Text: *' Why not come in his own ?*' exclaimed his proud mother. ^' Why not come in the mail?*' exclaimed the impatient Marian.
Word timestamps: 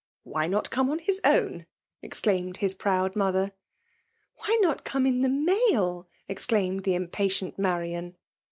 *' 0.17 0.23
Why 0.23 0.47
not 0.47 0.71
come 0.71 0.89
in 0.89 0.97
his 0.97 1.21
own 1.23 1.67
?*' 1.23 1.67
exclaimed 2.01 2.57
his 2.57 2.73
proud 2.73 3.15
mother. 3.15 3.45
^' 3.45 3.51
Why 4.37 4.57
not 4.63 4.83
come 4.83 5.05
in 5.05 5.21
the 5.21 5.29
mail?*' 5.29 6.07
exclaimed 6.27 6.85
the 6.85 6.95
impatient 6.95 7.59
Marian. 7.59 8.15